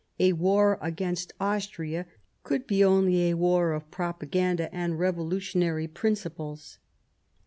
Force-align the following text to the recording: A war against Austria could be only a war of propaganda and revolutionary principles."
A 0.29 0.33
war 0.33 0.79
against 0.81 1.31
Austria 1.39 2.07
could 2.41 2.65
be 2.65 2.83
only 2.83 3.29
a 3.29 3.37
war 3.37 3.71
of 3.73 3.91
propaganda 3.91 4.73
and 4.73 4.97
revolutionary 4.97 5.85
principles." 5.87 6.79